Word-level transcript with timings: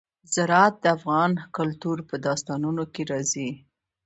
زراعت 0.33 0.75
د 0.83 0.85
افغان 0.97 1.31
کلتور 1.57 1.97
په 2.09 2.15
داستانونو 2.25 2.83
کې 2.93 3.01
راځي. 3.11 3.49